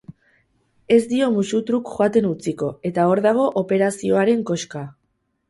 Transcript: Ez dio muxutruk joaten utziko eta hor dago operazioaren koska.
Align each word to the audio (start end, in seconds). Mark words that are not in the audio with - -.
Ez 0.95 1.01
dio 1.11 1.27
muxutruk 1.35 1.91
joaten 1.97 2.29
utziko 2.31 2.71
eta 2.91 3.05
hor 3.11 3.23
dago 3.27 3.47
operazioaren 3.63 4.43
koska. 4.51 4.85